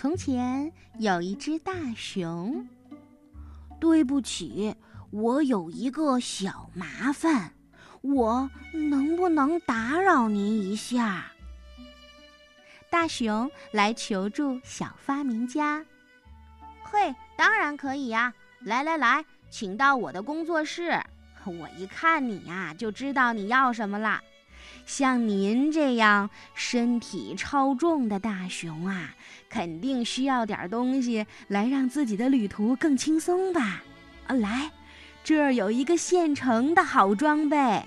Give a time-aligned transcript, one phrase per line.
[0.00, 2.66] 从前有一只大熊。
[3.78, 4.74] 对不起，
[5.10, 7.52] 我有一个小麻烦，
[8.00, 11.26] 我能不能打扰您一下？
[12.88, 15.84] 大熊来求助小发明家。
[16.82, 18.32] 嘿，当然可以呀！
[18.60, 20.98] 来来来，请到我的工作室。
[21.44, 24.22] 我一看你呀，就知道你要什么了。
[24.86, 29.14] 像您这样身体超重的大熊啊，
[29.48, 33.82] 肯定需要点东西来让自己的旅途更轻松吧？
[34.26, 34.70] 啊，来，
[35.22, 37.82] 这儿有一个现成的好装备。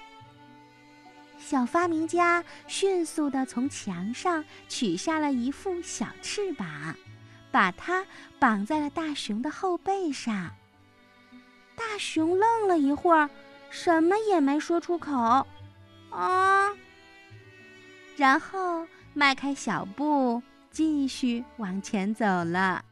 [1.38, 6.96] 小发明家迅速地从墙上取下了一副小翅膀，
[7.52, 8.06] 把它
[8.40, 10.52] 绑在了大熊的后背上。
[11.76, 13.30] 大熊愣了一会儿，
[13.70, 15.46] 什么也没说出口。
[16.14, 16.72] 啊！
[18.16, 22.86] 然后迈开小步，继续往前走了。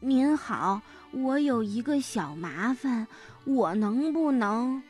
[0.00, 0.82] 您好，
[1.12, 3.06] 我有一个小麻烦，
[3.44, 4.82] 我能不能？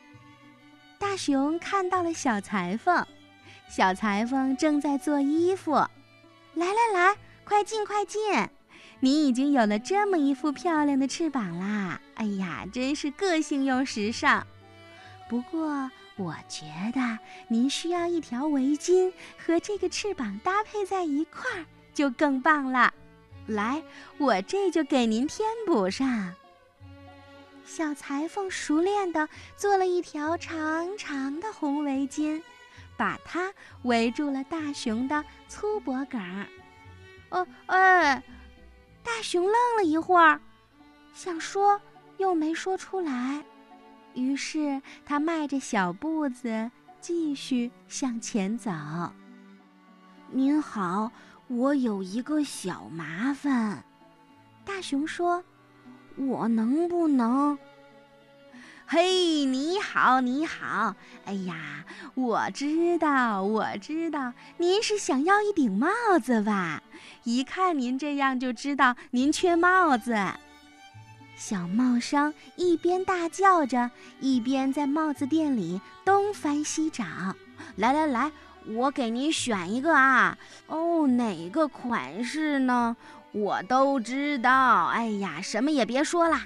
[0.99, 3.07] 大熊看到了小裁缝，
[3.69, 5.73] 小裁缝正在做衣服。
[6.55, 8.21] 来来来，快进快进！
[9.01, 12.01] 你已经有了这么一副漂亮的翅膀啦！
[12.15, 14.47] 哎呀，真是个性又时尚。
[15.29, 15.91] 不过。
[16.21, 17.19] 我觉得
[17.49, 22.93] 您需要一条围巾和这个翅膀搭配在一块儿，就更棒了。
[23.47, 23.83] 来，
[24.19, 26.35] 我这就给您添补上。
[27.65, 29.27] 小裁缝熟练地
[29.57, 32.43] 做了一条长长的红围巾，
[32.99, 33.51] 把它
[33.85, 36.47] 围住了大熊的粗脖梗儿。
[37.31, 38.23] 哦，哎，
[39.03, 40.39] 大熊愣了一会儿，
[41.15, 41.81] 想说
[42.19, 43.43] 又没说出来。
[44.15, 48.71] 于是他迈着小步子继续向前走。
[50.31, 51.11] 您好，
[51.49, 53.85] 我有一个小麻烦。
[54.65, 55.43] 大熊说
[56.17, 57.59] ：“我能不能？”
[58.87, 60.97] 嘿，你好，你好！
[61.25, 65.89] 哎呀，我知道，我知道，您是想要一顶帽
[66.21, 66.83] 子吧？
[67.23, 70.17] 一看您这样，就知道您缺帽子。
[71.41, 73.91] 小帽商一边大叫着，
[74.21, 77.03] 一边在帽子店里东翻西找。
[77.77, 78.31] 来来来，
[78.67, 80.37] 我给您选一个啊！
[80.67, 82.95] 哦，哪个款式呢？
[83.33, 84.89] 我都知道。
[84.89, 86.43] 哎呀，什么也别说了，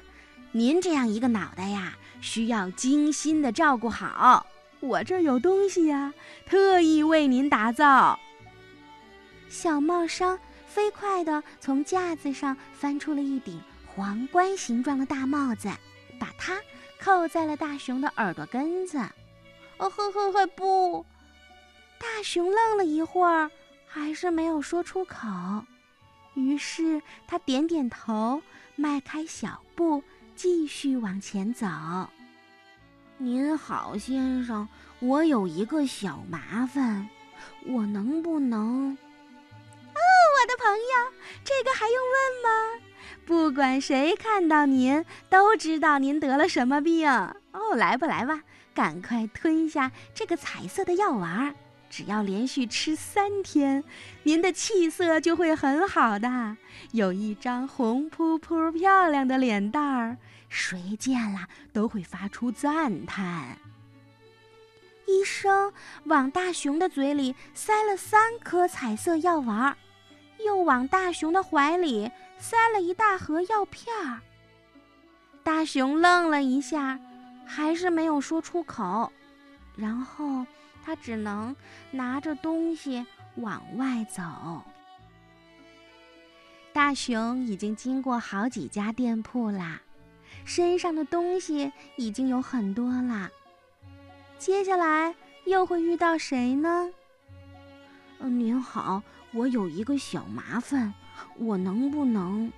[0.53, 4.47] 您这样一个脑袋呀，需要精心的照顾好。
[4.79, 6.15] 我这儿有东西呀，
[6.47, 8.17] 特意为您打造。
[9.49, 10.39] 小帽商
[10.69, 13.61] 飞快地从架子上翻出了一顶。
[13.95, 15.71] 皇冠形状的大帽子，
[16.19, 16.61] 把它
[17.01, 18.99] 扣在了大熊的耳朵根子。
[19.77, 21.07] 哦呵呵呵，不！
[21.99, 23.51] 大熊愣了一会儿，
[23.87, 25.29] 还是没有说出口。
[26.35, 28.43] 于是他点点头，
[28.75, 30.03] 迈开小步，
[30.35, 31.67] 继续往前走。
[33.17, 34.69] 您好，先生，
[34.99, 37.09] 我有一个小麻烦，
[37.67, 38.91] 我能不能？
[38.91, 40.01] 哦，
[40.35, 41.13] 我的朋友，
[41.45, 42.84] 这个还用问吗？
[43.27, 47.75] 不管谁看到您，都知道您得了什么病哦。
[47.75, 48.43] 来吧，来吧，
[48.75, 51.55] 赶快吞下这个彩色的药丸儿。
[51.89, 53.85] 只要连续吃三天，
[54.25, 56.57] 您的气色就会很好的，
[56.91, 60.17] 有一张红扑扑、漂亮的脸蛋儿，
[60.49, 63.59] 谁见了都会发出赞叹。
[65.07, 65.73] 医生
[66.05, 69.77] 往大熊的嘴里塞了三颗彩色药丸儿，
[70.39, 72.11] 又往大熊的怀里。
[72.37, 74.21] 塞了一大盒药片儿，
[75.43, 76.99] 大熊愣了一下，
[77.47, 79.11] 还是没有说出口。
[79.77, 80.45] 然后
[80.85, 81.55] 他只能
[81.91, 83.07] 拿着东西
[83.37, 84.23] 往外走。
[86.73, 89.81] 大熊已经经过好几家店铺啦，
[90.45, 93.31] 身上的东西已经有很多了。
[94.39, 95.15] 接下来
[95.47, 96.91] 又会遇到谁呢？
[98.19, 99.03] 嗯，您好，
[99.35, 100.95] 我有一个小麻烦。
[101.37, 102.51] 我能不能？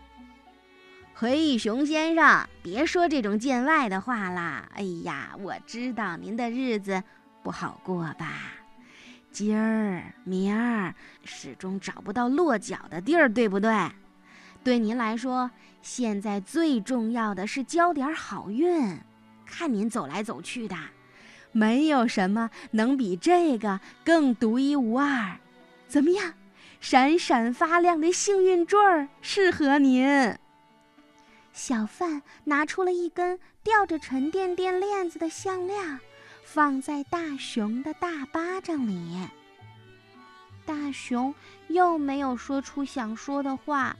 [1.14, 4.68] 嘿，熊先生，别说这种见外的话啦！
[4.74, 7.02] 哎呀，我知道您的日子
[7.42, 8.34] 不好过吧？
[9.32, 10.94] 今儿、明儿
[11.24, 13.90] 始终找不到落脚的地儿，对不对？
[14.62, 15.50] 对您来说，
[15.80, 18.98] 现在最重要的是交点好运。
[19.46, 20.76] 看您走来走去的，
[21.52, 25.38] 没有什么能比这个更独一无二。
[25.88, 26.34] 怎么样？
[26.88, 30.38] 闪闪发亮的幸运坠儿适合您。
[31.52, 35.98] 小贩拿出了一根吊着沉甸甸链子的项链，
[36.44, 39.18] 放在大熊的大巴掌里。
[40.64, 41.34] 大熊
[41.66, 43.96] 又没有说出想说的话，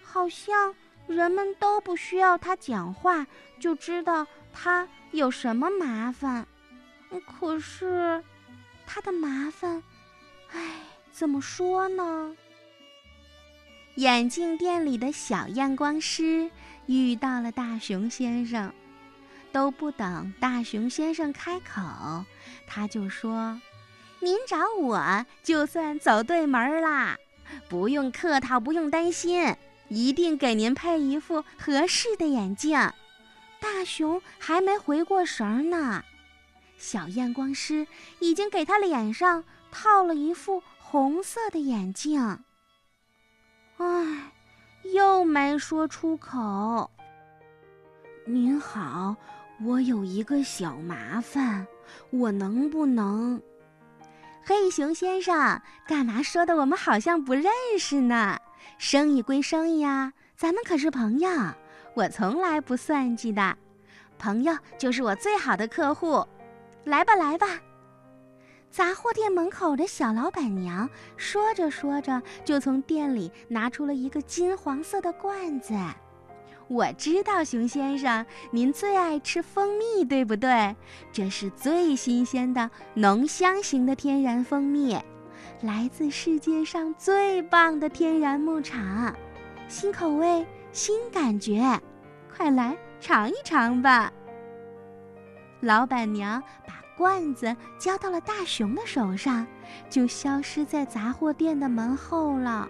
[0.00, 0.72] 好像
[1.08, 3.26] 人们都不需要他讲话
[3.58, 6.46] 就知道他有什么麻烦。
[7.26, 8.22] 可是，
[8.86, 9.82] 他的麻烦，
[10.52, 10.76] 唉，
[11.12, 12.34] 怎么说呢？
[13.96, 16.50] 眼镜店里的小验光师
[16.86, 18.72] 遇到了大熊先生，
[19.52, 22.24] 都不等大熊先生开口，
[22.66, 23.60] 他就说
[24.20, 27.18] ：“您找我就算走对门啦，
[27.68, 29.54] 不用客套，不用担心，
[29.88, 32.78] 一定给您配一副合适的眼镜。”
[33.60, 36.02] 大熊还没回过神儿呢。
[36.78, 37.86] 小验光师
[38.20, 42.20] 已经给他脸上套了一副红色的眼镜。
[43.76, 44.32] 唉，
[44.92, 46.90] 又没说出口。
[48.26, 49.14] 您好，
[49.62, 51.64] 我有一个小麻烦，
[52.10, 53.40] 我能不能？
[54.44, 58.36] 黑熊先生，干嘛说的我们好像不认识呢？
[58.76, 61.30] 生意归生意啊，咱们可是朋友，
[61.94, 63.56] 我从来不算计的，
[64.18, 66.26] 朋友就是我最好的客户。
[66.82, 67.46] 来吧，来吧！
[68.70, 75.74] 杂货店门口的小老板娘说着说着，就从店里拿出了一个金黄色的罐子。
[76.68, 80.76] 我知道，熊先生，您最爱吃蜂蜜，对不对？
[81.12, 84.96] 这是最新鲜的浓香型的天然蜂蜜，
[85.62, 89.12] 来自世界上最棒的天然牧场，
[89.66, 91.60] 新口味，新感觉，
[92.32, 94.12] 快来尝一尝吧！
[95.58, 99.46] 老板娘把罐子交到了大熊的手上，
[99.88, 102.68] 就消失在杂货店的门后了。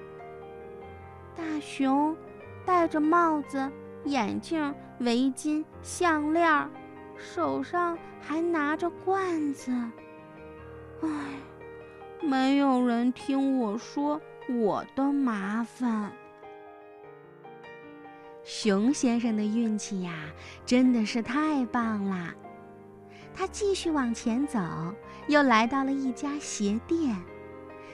[1.35, 2.17] 大熊
[2.65, 3.69] 戴着帽子、
[4.05, 6.71] 眼镜、围巾、项链，
[7.17, 9.73] 手上还拿着罐子。
[11.03, 11.09] 唉，
[12.23, 16.13] 没有人听我说我的麻烦。
[18.45, 20.15] 熊先生的运气呀，
[20.65, 22.33] 真的是太棒了。
[23.35, 24.59] 他继续往前走，
[25.29, 27.17] 又来到了一家鞋店。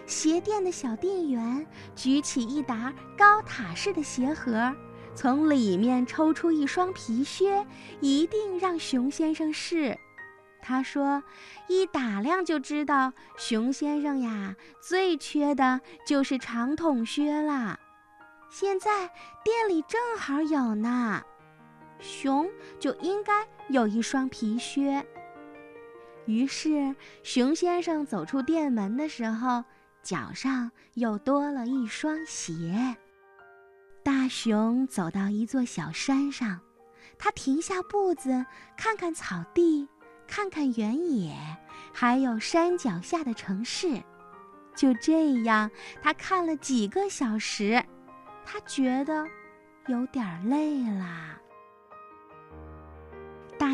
[0.06, 4.73] 鞋店的小店员举起一沓高塔式的鞋盒，
[5.15, 7.67] 从里面抽出一双皮靴，
[8.00, 9.99] 一定让熊先生试。
[10.62, 11.23] 他说
[11.69, 17.79] ：“一打量就知道，熊先生呀，最缺的就是长筒靴啦。
[18.50, 19.09] 现在
[19.44, 21.23] 店里正好有呢，
[22.00, 22.49] 熊
[22.79, 25.05] 就应该有一双皮靴。”
[26.26, 29.64] 于是，熊先生走出店门的时候，
[30.02, 32.96] 脚上又多了一双鞋。
[34.02, 36.61] 大熊走到一座小山上，
[37.19, 38.44] 他停下步子，
[38.76, 39.88] 看看草地，
[40.26, 41.34] 看看原野，
[41.93, 44.02] 还有山脚下的城市。
[44.76, 45.70] 就这样，
[46.02, 47.82] 他看了几个小时，
[48.44, 49.26] 他觉得
[49.87, 51.40] 有点累了。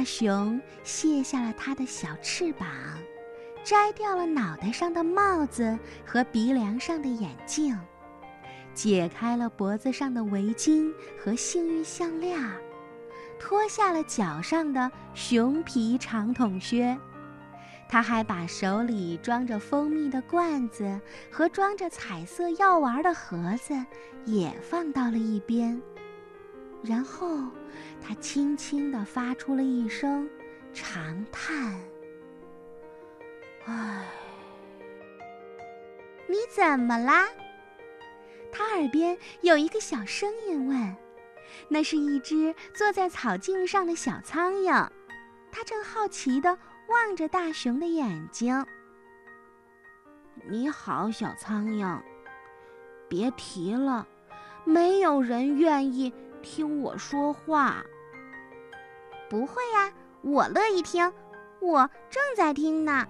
[0.02, 2.68] 大熊卸下了它的小翅膀，
[3.62, 7.78] 摘掉了脑袋上的帽子和鼻梁上的眼镜，
[8.74, 12.36] 解开了脖子上的围巾和幸运项链，
[13.38, 16.98] 脱下了脚上的熊皮长筒靴。
[17.88, 21.00] 他还把手里装着蜂蜜的罐子
[21.30, 23.72] 和装着彩色药丸的盒子
[24.24, 25.80] 也放到了一边。
[26.82, 27.38] 然后，
[28.00, 30.28] 他轻轻地发出了一声
[30.74, 31.80] 长叹
[33.66, 34.04] ：“唉，
[36.26, 37.28] 你怎么啦？”
[38.50, 40.96] 他耳边有一个小声音问
[41.70, 44.88] ：“那是一只坐在草茎上的小苍蝇，
[45.52, 46.58] 它正好奇地
[46.88, 48.66] 望着大熊的眼睛。
[50.50, 52.00] ”“你好，小苍蝇，
[53.08, 54.06] 别提了，
[54.64, 56.12] 没有人愿意。”
[56.42, 57.82] 听我说话。
[59.30, 61.10] 不会呀，我乐意听，
[61.60, 63.06] 我正在听呢。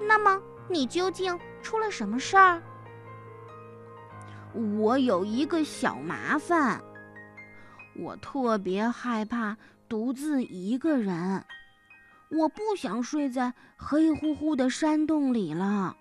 [0.00, 2.62] 那么你究竟出了什么事儿？
[4.78, 6.82] 我有一个小麻烦，
[7.96, 9.56] 我特别害怕
[9.88, 11.44] 独自一个人，
[12.30, 15.96] 我不想睡在黑乎乎的山洞里了。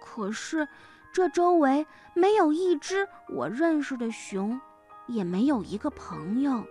[0.00, 0.66] 可是
[1.12, 4.60] 这周围没有一只我认识的熊。
[5.10, 6.64] 也没有一个朋友，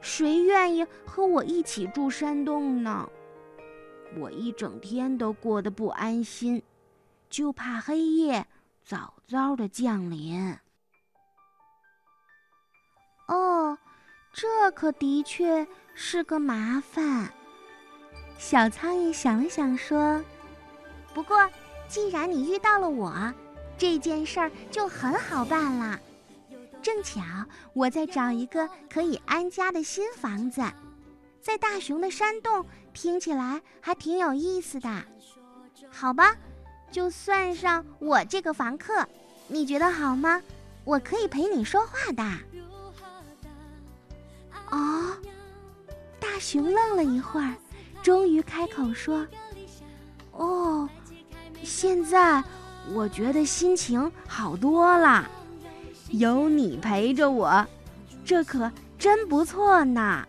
[0.00, 3.08] 谁愿意和我一起住山洞呢？
[4.18, 6.62] 我一整天都过得不安心，
[7.28, 8.46] 就怕黑夜
[8.84, 10.56] 早早的降临。
[13.28, 13.78] 哦，
[14.32, 15.64] 这可的确
[15.94, 17.32] 是个麻烦。
[18.36, 20.20] 小苍蝇想了想说
[21.14, 21.48] ：“不过，
[21.86, 23.32] 既然你遇到了我，
[23.78, 26.00] 这件事儿就很好办了。
[26.80, 27.20] 正巧
[27.72, 30.62] 我在找一个可以安家的新房子，
[31.40, 34.90] 在大熊的山洞，听起来还挺有意思的。
[35.90, 36.34] 好吧，
[36.90, 39.06] 就算上我这个房客，
[39.48, 40.42] 你觉得好吗？
[40.84, 42.22] 我可以陪你说话的。
[44.70, 45.16] 哦，
[46.18, 47.54] 大熊愣了一会儿，
[48.02, 49.26] 终于开口说
[50.32, 50.88] ：“哦，
[51.62, 52.42] 现在。”
[52.94, 55.30] 我觉得心情好多了，
[56.10, 57.66] 有你陪着我，
[58.24, 60.26] 这可真不错呢。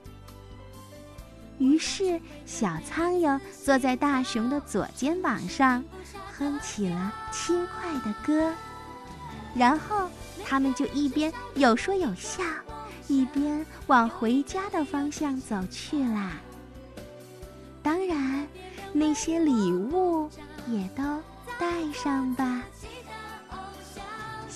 [1.57, 5.83] 于是，小苍蝇坐在大熊的左肩膀上，
[6.37, 8.53] 哼起了轻快的歌。
[9.53, 10.09] 然后，
[10.45, 12.43] 他们就一边有说有笑，
[13.07, 16.31] 一边往回家的方向走去啦。
[17.83, 18.47] 当然，
[18.93, 20.29] 那些礼物
[20.67, 21.03] 也都。
[21.59, 22.50] 带上吧，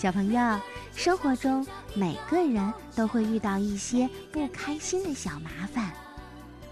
[0.05, 0.59] 小朋友。
[0.95, 5.91] 生活中每个人都会遇到一些不开心的小麻烦，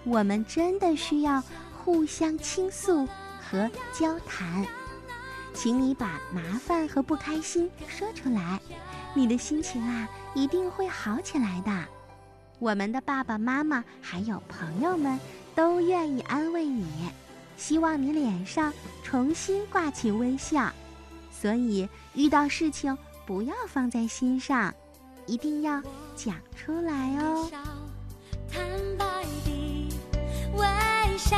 [0.04, 1.44] 我们真的需要
[1.84, 3.08] 互相倾诉
[3.42, 4.64] 和交谈。
[5.52, 8.60] 请你把麻烦和不开心说出来，
[9.16, 11.86] 你的心情啊一定会好起来的。
[12.60, 15.20] 我们的爸爸妈妈还有朋友们
[15.56, 16.86] 都愿意安慰你。
[17.58, 18.72] 希望你脸上
[19.02, 20.72] 重新挂起微笑，
[21.32, 24.74] 所以遇到事情不要放在心上，
[25.26, 25.82] 一定要
[26.16, 27.50] 讲出来哦。
[28.52, 28.62] 坦
[28.98, 29.90] 白的
[30.56, 31.38] 微笑，